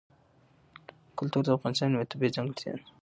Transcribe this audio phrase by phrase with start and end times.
[1.17, 2.83] کلتور د افغانستان یوه طبیعي ځانګړتیا ده.